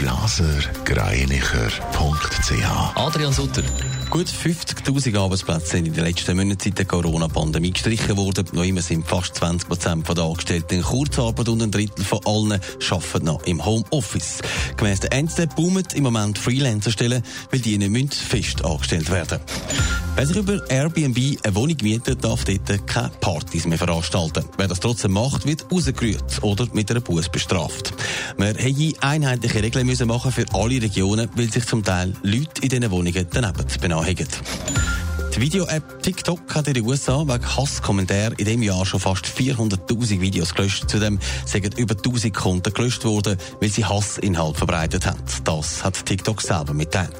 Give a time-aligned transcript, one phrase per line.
[0.00, 3.62] blasergreinicher.ch Adrian Sutter.
[4.08, 8.46] Gut 50.000 Arbeitsplätze sind in den letzten Monaten seit der Corona-Pandemie gestrichen worden.
[8.52, 12.58] Noch immer sind fast 20 Prozent der Angestellten in Kurzarbeit und ein Drittel von allen
[12.90, 14.38] arbeiten noch im Homeoffice.
[14.78, 19.40] Gemäss der NZD boomen im Moment Freelancer-Stellen, weil die nicht fest angestellt werden
[20.20, 24.44] Wer sich über Airbnb eine Wohnung mietet, darf dort keine Partys mehr veranstalten.
[24.58, 27.94] Wer das trotzdem macht, wird rausgerührt oder mit einer Buß bestraft.
[28.36, 32.68] Man hätte einheitliche Regeln müssen machen für alle Regionen, weil sich zum Teil Leute in
[32.68, 34.28] diesen Wohnungen daneben benahigen.
[35.34, 40.20] Die Video-App TikTok hat in den USA wegen Hasskommentaren in diesem Jahr schon fast 400.000
[40.20, 40.84] Videos gelöscht.
[40.86, 45.22] Zudem sind über 1000 Konten gelöscht worden, weil sie Hassinhalt verbreitet haben.
[45.44, 47.16] Das hat TikTok selber mitteilt.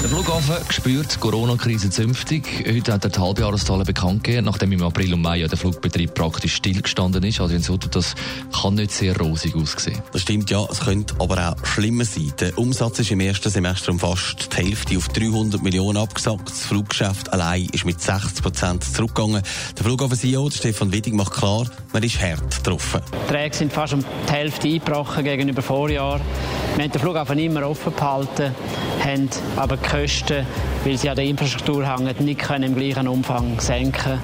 [0.00, 2.64] Der Flughafen spürt die Corona-Krise zünftig.
[2.66, 6.14] Heute hat er die Halbjahreszahlen bekannt gegeben, nachdem im April und Mai ja der Flugbetrieb
[6.14, 7.40] praktisch stillgestanden ist.
[7.40, 8.14] Also in Sutter, das
[8.52, 10.02] kann nicht sehr rosig aussehen.
[10.12, 12.32] Das stimmt ja, es könnte aber auch schlimmer sein.
[12.40, 16.48] Der Umsatz ist im ersten Semester um fast die Hälfte auf 300 Millionen abgesagt.
[16.48, 19.42] Das Fluggeschäft allein ist mit 60 Prozent zurückgegangen.
[19.76, 23.00] Der Flughafen-CEO Stefan Widing macht klar, man ist hart getroffen.
[23.28, 26.20] Die Träge sind fast um die Hälfte eingebrochen gegenüber Vorjahr.
[26.76, 28.54] Wir haben den Flughafen immer offen behalten,
[29.04, 30.46] haben aber die Kosten,
[30.84, 34.20] weil sie an der Infrastruktur hängen, nicht können im gleichen Umfang senken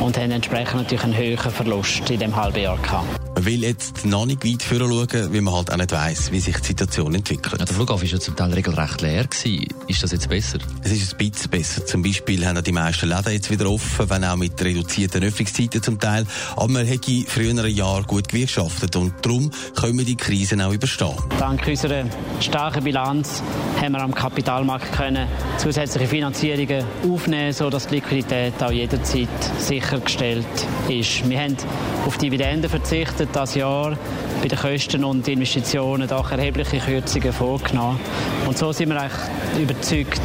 [0.00, 3.21] und haben entsprechend natürlich einen höheren Verlust in dem halben Jahr gehabt.
[3.42, 6.38] Man will jetzt noch nicht weit führen schauen, weil man halt auch nicht weiss, wie
[6.38, 7.58] sich die Situation entwickelt.
[7.58, 9.24] Ja, der Flughafen war ja zum Teil regelrecht leer.
[9.24, 9.66] Gewesen.
[9.88, 10.58] Ist das jetzt besser?
[10.84, 11.84] Es ist ein bisschen besser.
[11.84, 15.98] Zum Beispiel haben die meisten Läden jetzt wieder offen, wenn auch mit reduzierten Öffnungszeiten zum
[15.98, 16.24] Teil.
[16.54, 20.72] Aber man hat in früheren Jahren gut gewirtschaftet und darum können wir die Krisen auch
[20.72, 21.16] überstehen.
[21.40, 22.04] Dank unserer
[22.38, 23.42] starken Bilanz
[23.80, 25.26] haben wir am Kapitalmarkt können
[25.58, 30.46] zusätzliche Finanzierungen aufnehmen, sodass die Liquidität auch jederzeit sichergestellt
[30.88, 31.28] ist.
[31.28, 31.56] Wir haben
[32.06, 33.96] auf Dividenden verzichtet das Jahr
[34.40, 38.00] bei den Kosten und Investitionen doch erhebliche Kürzungen vorgenommen.
[38.46, 40.20] Und so sind wir eigentlich überzeugt,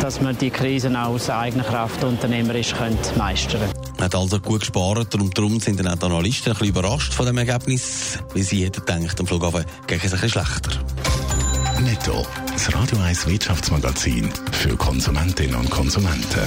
[0.00, 3.72] dass wir die Krisen auch aus eigener Kraft unternehmerisch können meistern können.
[3.96, 7.14] Man hat also gut gespart und darum sind dann auch die Analysten ein bisschen überrascht
[7.14, 10.70] von dem Ergebnis, weil sie hätten gedacht, am Flughafen geht es ein bisschen schlechter.
[11.80, 16.46] Netto, das Radio 1 Wirtschaftsmagazin für Konsumentinnen und Konsumenten.